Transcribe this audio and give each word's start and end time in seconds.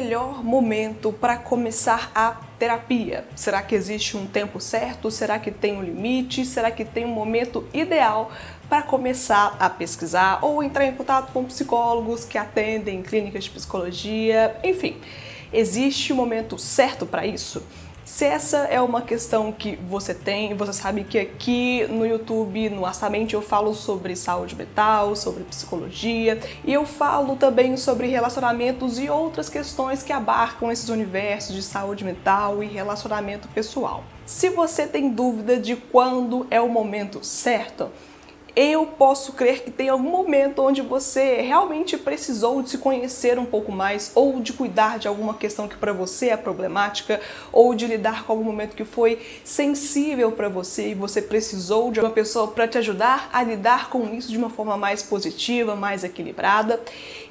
melhor 0.00 0.44
momento 0.44 1.12
para 1.12 1.36
começar 1.36 2.12
a 2.14 2.36
terapia? 2.56 3.24
Será 3.34 3.60
que 3.62 3.74
existe 3.74 4.16
um 4.16 4.26
tempo 4.26 4.60
certo? 4.60 5.10
Será 5.10 5.40
que 5.40 5.50
tem 5.50 5.76
um 5.76 5.82
limite? 5.82 6.46
Será 6.46 6.70
que 6.70 6.84
tem 6.84 7.04
um 7.04 7.08
momento 7.08 7.66
ideal 7.74 8.30
para 8.68 8.82
começar 8.82 9.56
a 9.58 9.68
pesquisar 9.68 10.38
ou 10.40 10.62
entrar 10.62 10.86
em 10.86 10.94
contato 10.94 11.32
com 11.32 11.44
psicólogos 11.44 12.24
que 12.24 12.38
atendem 12.38 13.02
clínicas 13.02 13.44
de 13.44 13.50
psicologia? 13.50 14.56
Enfim, 14.62 14.98
existe 15.52 16.12
um 16.12 16.16
momento 16.16 16.56
certo 16.58 17.04
para 17.04 17.26
isso? 17.26 17.60
Se 18.08 18.24
essa 18.24 18.60
é 18.64 18.80
uma 18.80 19.02
questão 19.02 19.52
que 19.52 19.76
você 19.76 20.14
tem, 20.14 20.54
você 20.54 20.72
sabe 20.72 21.04
que 21.04 21.18
aqui 21.18 21.86
no 21.88 22.06
YouTube, 22.06 22.70
no 22.70 22.86
Astamente, 22.86 23.34
eu 23.34 23.42
falo 23.42 23.74
sobre 23.74 24.16
saúde 24.16 24.56
mental, 24.56 25.14
sobre 25.14 25.44
psicologia 25.44 26.40
e 26.64 26.72
eu 26.72 26.86
falo 26.86 27.36
também 27.36 27.76
sobre 27.76 28.06
relacionamentos 28.08 28.98
e 28.98 29.10
outras 29.10 29.50
questões 29.50 30.02
que 30.02 30.10
abarcam 30.10 30.72
esses 30.72 30.88
universos 30.88 31.54
de 31.54 31.62
saúde 31.62 32.02
mental 32.02 32.62
e 32.62 32.66
relacionamento 32.66 33.46
pessoal. 33.48 34.02
Se 34.24 34.48
você 34.48 34.86
tem 34.86 35.10
dúvida 35.10 35.58
de 35.58 35.76
quando 35.76 36.46
é 36.50 36.60
o 36.60 36.68
momento 36.68 37.22
certo, 37.22 37.90
eu 38.56 38.86
posso 38.86 39.32
crer 39.32 39.62
que 39.62 39.70
tem 39.70 39.88
algum 39.88 40.10
momento 40.10 40.62
onde 40.62 40.82
você 40.82 41.40
realmente 41.40 41.96
precisou 41.96 42.62
de 42.62 42.70
se 42.70 42.78
conhecer 42.78 43.38
um 43.38 43.44
pouco 43.44 43.70
mais, 43.70 44.12
ou 44.14 44.40
de 44.40 44.52
cuidar 44.52 44.98
de 44.98 45.06
alguma 45.06 45.34
questão 45.34 45.68
que 45.68 45.76
para 45.76 45.92
você 45.92 46.30
é 46.30 46.36
problemática, 46.36 47.20
ou 47.52 47.74
de 47.74 47.86
lidar 47.86 48.24
com 48.24 48.32
algum 48.32 48.44
momento 48.44 48.74
que 48.74 48.84
foi 48.84 49.20
sensível 49.44 50.32
para 50.32 50.48
você 50.48 50.90
e 50.90 50.94
você 50.94 51.22
precisou 51.22 51.90
de 51.90 52.00
uma 52.00 52.10
pessoa 52.10 52.48
para 52.48 52.66
te 52.66 52.78
ajudar 52.78 53.30
a 53.32 53.42
lidar 53.42 53.90
com 53.90 54.12
isso 54.14 54.30
de 54.30 54.38
uma 54.38 54.50
forma 54.50 54.76
mais 54.76 55.02
positiva, 55.02 55.76
mais 55.76 56.02
equilibrada. 56.02 56.80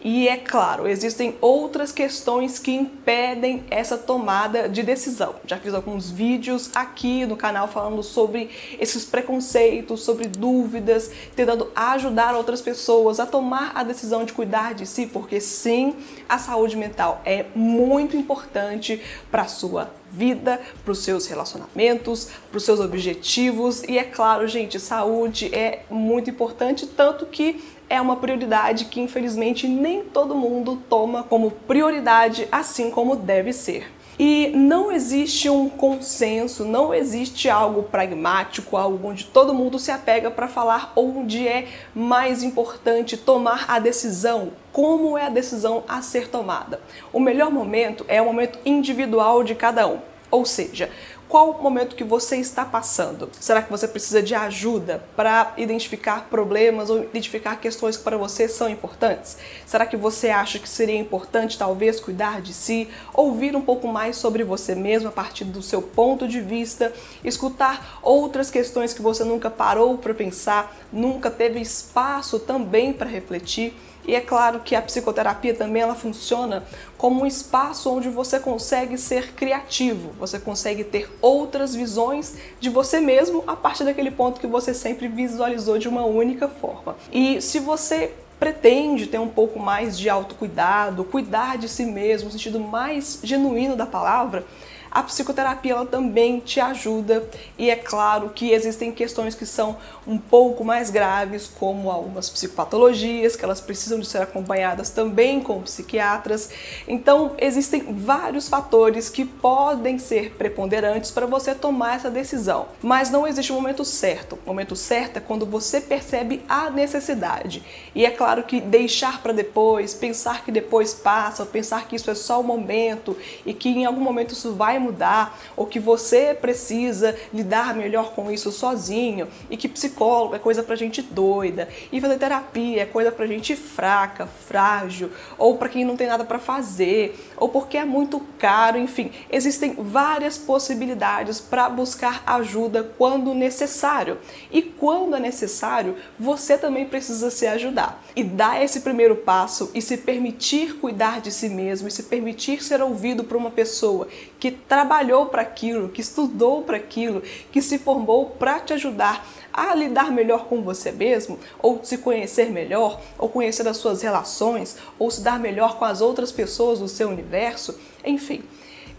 E 0.02 0.28
é 0.28 0.38
claro, 0.38 0.88
existem 0.88 1.36
outras 1.42 1.92
questões 1.92 2.60
que 2.60 2.72
impedem 2.72 3.64
essa 3.70 3.98
tomada 3.98 4.70
de 4.70 4.84
decisão. 4.84 5.36
Já 5.45 5.58
fiz 5.58 5.73
alguns 5.73 6.10
vídeos 6.10 6.70
aqui 6.73 7.26
no 7.26 7.36
canal 7.36 7.68
falando 7.68 8.02
sobre 8.04 8.50
esses 8.80 9.04
preconceitos, 9.04 10.04
sobre 10.04 10.28
dúvidas, 10.28 11.12
tentando 11.36 11.72
ajudar 11.76 12.36
outras 12.36 12.62
pessoas 12.62 13.20
a 13.20 13.26
tomar 13.26 13.72
a 13.76 13.84
decisão 13.84 14.26
de 14.26 14.34
cuidar 14.34 14.73
de 14.73 14.86
si, 14.86 15.08
porque 15.08 15.40
sim, 15.40 15.96
a 16.28 16.38
saúde 16.38 16.76
mental 16.76 17.22
é 17.26 17.46
muito 17.56 18.16
importante 18.16 19.02
para 19.32 19.44
a 19.44 19.48
sua 19.48 19.92
vida, 20.12 20.62
para 20.84 20.92
os 20.92 21.00
seus 21.00 21.28
relacionamentos, 21.28 22.30
para 22.50 22.58
os 22.58 22.64
seus 22.64 22.80
objetivos 22.80 23.84
e 23.84 23.98
é 23.98 24.04
claro, 24.04 24.48
gente, 24.48 24.80
saúde 24.80 25.54
é 25.54 25.84
muito 25.90 26.30
importante, 26.30 26.88
tanto 26.88 27.26
que 27.26 27.62
é 27.90 28.00
uma 28.02 28.18
prioridade 28.18 28.86
que 28.86 29.00
infelizmente 29.00 29.68
nem 29.68 30.04
todo 30.04 30.36
mundo 30.36 30.82
toma 30.90 31.23
como 31.23 31.52
prioridade 31.52 32.48
assim 32.52 32.90
como 32.92 33.16
deve 33.16 33.54
ser. 33.54 33.97
E 34.20 34.48
não 34.56 34.92
existe 34.92 35.48
um 35.48 35.70
consenso, 35.70 36.66
não 36.66 36.92
existe 36.92 37.50
algo 37.50 37.84
pragmático, 37.84 38.76
algo 38.76 39.10
onde 39.10 39.26
todo 39.26 39.54
mundo 39.54 39.78
se 39.78 39.92
apega 39.92 40.32
para 40.32 40.48
falar 40.48 40.92
onde 40.96 41.48
é 41.48 41.68
mais 41.94 42.42
importante 42.42 43.16
tomar 43.16 43.66
a 43.68 43.78
decisão, 43.78 44.54
como 44.72 45.16
é 45.16 45.28
a 45.28 45.30
decisão 45.30 45.84
a 45.88 46.02
ser 46.02 46.30
tomada. 46.30 46.82
O 47.14 47.20
melhor 47.20 47.52
momento 47.52 48.04
é 48.08 48.20
o 48.20 48.26
momento 48.26 48.58
individual 48.66 49.44
de 49.44 49.54
cada 49.54 49.88
um. 49.88 50.00
Ou 50.32 50.45
seja, 50.45 50.90
qual 51.28 51.52
o 51.52 51.61
momento 51.61 51.95
que 51.95 52.03
você 52.03 52.38
está 52.38 52.64
passando? 52.64 53.30
Será 53.39 53.61
que 53.61 53.70
você 53.70 53.88
precisa 53.88 54.22
de 54.22 54.33
ajuda 54.33 55.03
para 55.16 55.53
identificar 55.58 56.28
problemas 56.30 56.89
ou 56.89 57.03
identificar 57.03 57.58
questões 57.58 57.97
que 57.97 58.03
para 58.03 58.17
você 58.17 58.47
são 58.47 58.70
importantes? 58.70 59.38
Será 59.66 59.86
que 59.86 59.98
você 59.98 60.30
acha 60.30 60.58
que 60.58 60.70
seria 60.70 60.98
importante 60.98 61.58
talvez 61.58 62.00
cuidar 62.00 62.42
de 62.42 62.53
si, 62.53 62.88
ouvir 63.14 63.55
um 63.55 63.61
pouco 63.61 63.87
mais 63.87 64.16
sobre 64.16 64.43
você 64.43 64.73
mesmo 64.73 65.10
a 65.10 65.11
partir 65.11 65.43
do 65.43 65.61
seu 65.61 65.82
ponto 65.82 66.27
de 66.27 66.39
vista, 66.39 66.93
escutar 67.23 67.99
outras 68.02 68.49
questões 68.49 68.93
que 68.93 69.02
você 69.02 69.23
nunca 69.23 69.49
parou 69.49 69.98
para 69.98 70.14
pensar, 70.14 70.76
nunca 70.93 71.30
teve 71.30 71.60
espaço 71.60 72.39
também 72.39 72.93
para 72.93 73.10
refletir? 73.10 73.73
E 74.08 74.16
é 74.16 74.22
claro 74.22 74.62
que 74.62 74.73
a 74.73 74.82
psicoterapia 74.82 75.54
também 75.54 75.82
ela 75.82 75.94
funciona 75.94 76.64
como 76.98 77.22
um 77.22 77.26
espaço 77.26 77.92
onde 77.94 78.08
você 78.08 78.40
consegue 78.40 78.98
ser 78.98 79.34
criativo, 79.34 80.14
você 80.18 80.40
consegue 80.40 80.86
ter 80.86 81.12
outras 81.22 81.76
visões 81.76 82.36
de 82.60 82.70
você 82.70 83.02
mesmo 83.02 83.44
a 83.46 83.56
partir 83.56 83.84
daquele 83.84 84.10
ponto 84.10 84.40
que 84.40 84.48
você 84.48 84.73
sempre 84.73 85.10
visualizou 85.10 85.78
de 85.78 85.90
uma 85.90 86.06
única 86.06 86.48
forma. 86.48 86.96
E 87.12 87.42
se 87.42 87.60
você 87.60 88.14
pretende 88.40 89.08
ter 89.08 89.20
um 89.20 89.28
pouco 89.28 89.60
mais 89.60 89.98
de 89.98 90.10
autocuidado, 90.10 91.04
cuidar 91.04 91.58
de 91.58 91.67
si 91.67 91.86
mesmo, 91.86 92.28
no 92.28 92.32
sentido 92.32 92.60
mais 92.60 93.20
genuíno 93.23 93.76
da 93.76 93.86
palavra, 93.86 94.46
a 94.89 95.03
psicoterapia 95.03 95.73
ela 95.73 95.86
também 95.86 96.39
te 96.39 96.59
ajuda 96.59 97.27
e 97.58 97.70
é 97.70 97.75
claro 97.75 98.30
que 98.30 98.52
existem 98.52 98.92
questões 98.92 99.36
que 99.36 99.45
são 99.45 99.77
um 100.05 100.17
pouco 100.17 100.64
mais 100.64 100.89
graves, 100.89 101.48
como 101.59 101.92
algumas 101.92 102.30
psicopatologias, 102.30 103.36
que 103.36 103.43
elas 103.43 103.59
precisam 103.59 103.99
de 103.99 104.08
ser 104.08 104.21
acompanhadas 104.21 104.89
também 104.89 105.42
com 105.42 105.61
psiquiatras. 105.61 106.49
Então, 106.87 107.36
existem 107.37 107.93
vários 107.93 108.48
fatores 108.48 109.09
que 109.09 109.25
podem 109.25 109.99
ser 109.99 110.31
preponderantes 110.36 111.11
para 111.11 111.25
você 111.25 111.54
tomar 111.54 111.95
essa 111.95 112.09
decisão, 112.09 112.67
mas 112.81 113.09
não 113.09 113.27
existe 113.27 113.52
um 113.52 113.55
momento 113.55 113.83
certo. 113.83 114.39
O 114.45 114.48
momento 114.48 114.75
certo 114.75 115.17
é 115.17 115.19
quando 115.19 115.45
você 115.45 115.81
percebe 115.81 116.42
a 116.48 116.69
necessidade. 116.69 117.64
E 117.93 118.05
é 118.05 118.09
claro 118.09 118.43
que 118.43 118.61
deixar 118.61 119.21
para 119.21 119.33
depois, 119.33 119.93
pensar 119.93 120.43
que 120.43 120.52
depois 120.52 120.93
passa, 120.93 121.45
pensar 121.45 121.87
que 121.87 121.95
isso 121.95 122.09
é 122.09 122.15
só 122.15 122.39
o 122.39 122.43
momento 122.43 123.17
e 123.45 123.54
que 123.54 123.69
em 123.69 123.86
algum 123.86 124.02
momento 124.02 124.33
isso 124.33 124.54
vai 124.54 124.77
mudar 124.80 125.39
ou 125.55 125.65
que 125.65 125.80
você 125.80 126.33
precisa 126.39 127.15
lidar 127.33 127.76
melhor 127.76 128.12
com 128.13 128.31
isso 128.31 128.51
sozinho 128.51 129.27
e 129.50 129.57
que 129.57 129.68
psicólogo 129.68 130.36
é 130.36 130.39
coisa 130.39 130.63
pra 130.63 130.75
gente 130.75 131.01
doida 131.01 131.68
e 131.92 132.00
fazer 132.00 132.18
terapia 132.18 132.81
é 132.81 132.86
coisa 132.86 133.12
pra 133.12 133.27
gente 133.27 133.56
fraca, 133.56 134.27
frágil 134.48 135.12
ou 135.38 135.57
para 135.57 135.69
quem 135.69 135.86
não 135.86 135.95
tem 135.95 136.07
nada 136.07 136.24
para 136.24 136.39
fazer 136.39 137.18
ou 137.38 137.50
porque 137.50 137.77
é 137.77 137.86
muito 137.86 138.19
caro, 138.38 138.77
enfim, 138.77 139.12
existem 139.30 139.75
várias 139.77 140.38
possibilidades 140.38 141.39
para 141.39 141.69
buscar 141.69 142.24
ajuda 142.25 142.83
quando 142.98 143.33
necessário. 143.33 144.18
E 144.51 144.62
quando 144.62 145.16
é 145.16 145.19
necessário, 145.19 145.95
você 146.19 146.57
também 146.57 146.86
precisa 146.86 147.30
se 147.30 147.45
ajudar 147.48 148.01
e 148.16 148.24
dar 148.24 148.63
esse 148.63 148.81
primeiro 148.81 149.16
passo 149.16 149.71
e 149.74 149.81
se 149.81 149.98
permitir 149.98 150.75
cuidar 150.75 151.21
de 151.21 151.31
si 151.31 151.50
mesmo 151.50 151.88
e 151.88 151.92
se 151.92 152.04
permitir 152.04 152.63
ser 152.63 152.81
ouvido 152.81 153.24
por 153.24 153.38
uma 153.38 153.51
pessoa 153.51 154.07
que 154.39 154.51
trabalhou 154.68 155.28
para 155.28 155.42
aquilo, 155.42 155.89
que 155.89 156.01
estudou 156.01 156.63
para 156.63 156.78
aquilo, 156.78 157.22
que 157.51 157.62
se 157.62 157.78
formou 157.78 158.31
para 158.31 158.60
te 158.60 158.74
ajudar 158.74 159.25
a 159.54 159.74
lidar 159.74 160.12
melhor 160.12 160.45
com 160.45 160.62
você 160.62 160.92
mesmo, 160.92 161.39
ou 161.60 161.80
se 161.83 161.98
conhecer 161.98 162.51
melhor, 162.51 163.01
ou 163.18 163.28
conhecer 163.28 163.68
as 163.68 163.78
suas 163.78 164.04
relações, 164.04 164.78
ou 165.00 165.10
se 165.10 165.22
dar 165.22 165.39
melhor 165.39 165.80
com 165.80 165.86
as 165.86 166.00
outras 166.00 166.31
pessoas 166.31 166.80
do 166.80 166.88
seu 166.88 167.10
universo, 167.10 167.80
enfim. 168.06 168.44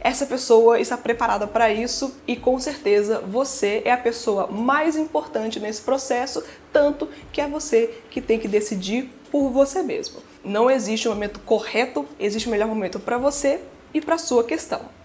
Essa 0.01 0.27
pessoa 0.27 0.81
está 0.81 0.97
preparada 0.97 1.47
para 1.47 1.73
isso 1.73 2.17
e 2.27 2.37
com 2.37 2.59
certeza 2.61 3.21
você 3.21 3.83
é 3.85 3.91
a 3.91 3.97
pessoa 3.97 4.47
mais 4.47 4.97
importante 4.97 5.59
nesse 5.59 5.83
processo, 5.83 6.43
tanto 6.73 7.09
que 7.33 7.41
é 7.41 7.49
você 7.49 7.99
que 8.09 8.21
tem 8.21 8.39
que 8.39 8.47
decidir 8.47 9.11
por 9.31 9.51
você 9.51 9.83
mesmo. 9.83 10.21
Não 10.45 10.71
existe 10.71 11.09
um 11.09 11.13
momento 11.13 11.41
correto, 11.41 12.07
existe 12.19 12.47
o 12.47 12.51
um 12.51 12.53
melhor 12.53 12.69
momento 12.69 13.01
para 13.01 13.19
você 13.19 13.61
e 13.93 14.01
para 14.01 14.19
sua 14.19 14.45
questão. 14.45 14.98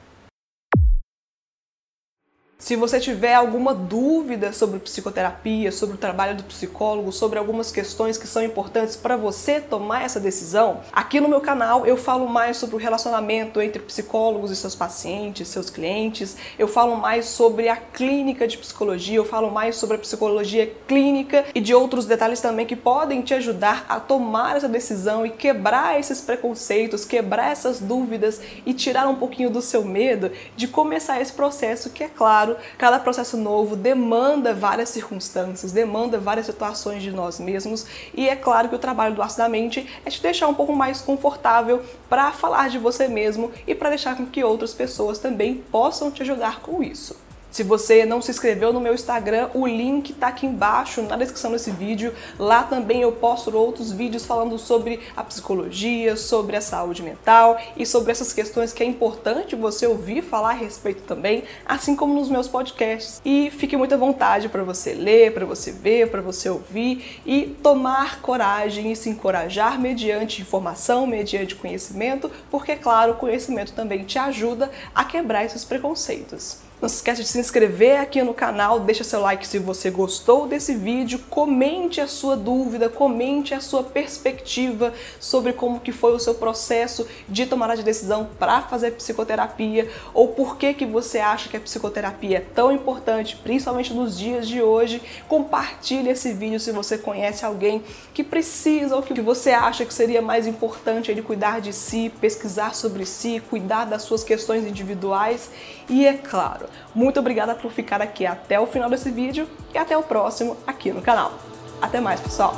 Se 2.64 2.78
você 2.78 2.98
tiver 2.98 3.34
alguma 3.34 3.74
dúvida 3.74 4.54
sobre 4.54 4.80
psicoterapia, 4.80 5.70
sobre 5.70 5.96
o 5.96 5.98
trabalho 5.98 6.38
do 6.38 6.46
psicólogo, 6.46 7.12
sobre 7.12 7.38
algumas 7.38 7.74
questões 7.74 8.18
que 8.18 8.26
são 8.26 8.42
importantes 8.42 8.96
para 8.96 9.18
você 9.18 9.60
tomar 9.60 10.06
essa 10.06 10.18
decisão, 10.18 10.80
aqui 10.90 11.20
no 11.20 11.28
meu 11.28 11.42
canal 11.42 11.86
eu 11.86 11.98
falo 11.98 12.26
mais 12.26 12.56
sobre 12.56 12.78
o 12.78 12.80
relacionamento 12.80 13.60
entre 13.60 13.82
psicólogos 13.82 14.50
e 14.50 14.56
seus 14.56 14.76
pacientes, 14.76 15.50
seus 15.50 15.70
clientes. 15.70 16.38
Eu 16.58 16.70
falo 16.70 16.96
mais 16.96 17.26
sobre 17.26 17.68
a 17.68 17.76
clínica 17.76 18.48
de 18.48 18.58
psicologia, 18.58 19.18
eu 19.18 19.26
falo 19.26 19.52
mais 19.52 19.76
sobre 19.76 19.98
a 19.98 20.00
psicologia 20.00 20.74
clínica 20.88 21.44
e 21.54 21.60
de 21.60 21.76
outros 21.76 22.06
detalhes 22.06 22.40
também 22.40 22.66
que 22.66 22.78
podem 22.78 23.22
te 23.22 23.34
ajudar 23.34 23.86
a 23.90 24.00
tomar 24.00 24.56
essa 24.56 24.70
decisão 24.70 25.26
e 25.26 25.32
quebrar 25.32 26.00
esses 26.00 26.22
preconceitos, 26.22 27.04
quebrar 27.04 27.52
essas 27.52 27.82
dúvidas 27.82 28.40
e 28.66 28.74
tirar 28.74 29.10
um 29.10 29.16
pouquinho 29.16 29.50
do 29.50 29.62
seu 29.62 29.84
medo 29.84 30.32
de 30.56 30.66
começar 30.66 31.20
esse 31.20 31.34
processo 31.34 31.90
que 31.90 32.06
é 32.06 32.08
claro 32.08 32.53
claro, 32.54 32.58
cada 32.78 33.00
processo 33.00 33.38
novo 33.38 33.76
demanda 33.76 34.54
várias 34.54 34.90
circunstâncias, 34.90 35.72
demanda 35.72 36.18
várias 36.18 36.46
situações 36.46 37.02
de 37.02 37.12
nós 37.12 37.40
mesmos, 37.40 37.86
e 38.14 38.28
é 38.28 38.36
claro 38.36 38.70
que 38.70 38.76
o 38.76 38.80
trabalho 38.80 39.16
do 39.16 39.22
Aço 39.22 39.38
da 39.38 39.50
Mente 39.50 39.88
é 40.06 40.10
te 40.10 40.22
deixar 40.22 40.48
um 40.48 40.54
pouco 40.54 40.74
mais 40.74 41.02
confortável 41.02 41.84
para 42.10 42.32
falar 42.32 42.70
de 42.70 42.78
você 42.78 43.08
mesmo 43.08 43.52
e 43.66 43.74
para 43.74 43.90
deixar 43.90 44.16
com 44.16 44.26
que 44.26 44.44
outras 44.44 44.74
pessoas 44.74 45.20
também 45.20 45.56
possam 45.72 46.12
te 46.12 46.22
ajudar 46.22 46.60
com 46.62 46.84
isso. 46.84 47.16
Se 47.54 47.62
você 47.62 48.04
não 48.04 48.20
se 48.20 48.32
inscreveu 48.32 48.74
no 48.74 48.82
meu 48.82 48.96
Instagram, 48.96 49.48
o 49.54 49.68
link 49.68 50.10
está 50.10 50.30
aqui 50.30 50.48
embaixo 50.48 51.04
na 51.04 51.16
descrição 51.16 51.52
desse 51.52 51.70
vídeo. 51.70 52.12
Lá 52.40 52.64
também 52.64 53.04
eu 53.04 53.12
posto 53.12 53.56
outros 53.56 53.92
vídeos 53.92 54.26
falando 54.26 54.58
sobre 54.58 55.02
a 55.16 55.24
psicologia, 55.24 56.18
sobre 56.18 56.56
a 56.56 56.62
saúde 56.62 57.04
mental 57.04 57.62
e 57.78 57.86
sobre 57.86 58.12
essas 58.12 58.34
questões 58.34 58.74
que 58.74 58.82
é 58.82 58.86
importante 58.88 59.56
você 59.56 59.86
ouvir 59.86 60.24
falar 60.24 60.50
a 60.50 60.54
respeito 60.54 61.04
também, 61.04 61.44
assim 61.64 61.96
como 61.96 62.16
nos 62.16 62.28
meus 62.28 62.48
podcasts. 62.48 63.22
E 63.24 63.52
fique 63.52 63.78
muito 63.78 63.94
à 63.94 63.98
vontade 63.98 64.50
para 64.50 64.64
você 64.64 64.96
ler, 64.96 65.32
para 65.32 65.46
você 65.46 65.72
ver, 65.72 66.10
para 66.10 66.24
você 66.24 66.50
ouvir 66.50 67.22
e 67.24 67.56
tomar 67.62 68.20
coragem 68.20 68.92
e 68.92 68.96
se 68.96 69.12
encorajar 69.12 69.80
mediante 69.80 70.42
informação, 70.42 71.06
mediante 71.06 71.54
conhecimento, 71.54 72.32
porque 72.50 72.76
claro, 72.76 73.12
o 73.12 73.18
conhecimento 73.18 73.74
também 73.74 74.06
te 74.06 74.18
ajuda 74.18 74.72
a 74.96 75.06
quebrar 75.06 75.46
esses 75.46 75.64
preconceitos. 75.64 76.73
Não 76.84 76.90
se 76.90 76.96
esqueça 76.96 77.22
de 77.22 77.30
se 77.30 77.40
inscrever 77.40 77.98
aqui 77.98 78.22
no 78.22 78.34
canal, 78.34 78.78
deixa 78.78 79.06
seu 79.06 79.22
like 79.22 79.48
se 79.48 79.58
você 79.58 79.90
gostou 79.90 80.46
desse 80.46 80.76
vídeo, 80.76 81.18
comente 81.30 82.02
a 82.02 82.08
sua 82.08 82.36
dúvida, 82.36 82.90
comente 82.90 83.54
a 83.54 83.62
sua 83.62 83.84
perspectiva 83.84 84.94
sobre 85.18 85.54
como 85.54 85.80
que 85.80 85.94
foi 85.94 86.14
o 86.14 86.20
seu 86.20 86.36
processo 86.36 87.08
de 87.30 87.46
tomada 87.46 87.78
de 87.78 87.84
decisão 87.84 88.28
para 88.38 88.64
fazer 88.64 88.92
psicoterapia 88.92 89.90
ou 90.14 90.28
por 90.34 90.58
que 90.58 90.74
que 90.74 90.86
você 90.86 91.20
acha 91.20 91.48
que 91.48 91.56
a 91.56 91.60
psicoterapia 91.62 92.40
é 92.40 92.42
tão 92.42 92.70
importante, 92.70 93.38
principalmente 93.38 93.94
nos 93.94 94.20
dias 94.20 94.46
de 94.46 94.62
hoje. 94.62 95.02
Compartilhe 95.30 96.10
esse 96.10 96.34
vídeo 96.34 96.60
se 96.60 96.74
você 96.74 96.98
conhece 96.98 97.46
alguém 97.46 97.82
que 98.14 98.26
precisa 98.26 98.98
ou 98.98 99.02
que 99.02 99.22
você 99.22 99.52
acha 99.52 99.86
que 99.86 99.94
seria 99.94 100.22
mais 100.22 100.46
importante 100.46 101.10
ele 101.10 101.22
cuidar 101.22 101.62
de 101.62 101.72
si, 101.72 102.12
pesquisar 102.20 102.76
sobre 102.76 103.06
si, 103.06 103.42
cuidar 103.50 103.86
das 103.86 104.02
suas 104.02 104.22
questões 104.22 104.68
individuais 104.68 105.50
e 105.90 106.06
é 106.06 106.14
claro, 106.14 106.73
muito 106.94 107.20
obrigada 107.20 107.56
por 107.56 107.72
ficar 107.72 108.02
aqui 108.02 108.26
até 108.26 108.60
o 108.60 108.68
final 108.68 108.90
desse 108.90 109.12
vídeo 109.12 109.48
e 109.74 109.78
até 109.78 109.98
o 109.98 110.04
próximo 110.04 110.58
aqui 110.66 110.92
no 110.92 111.02
canal. 111.02 111.34
Até 111.82 112.00
mais, 112.00 112.20
pessoal. 112.20 112.54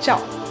Tchau! 0.00 0.47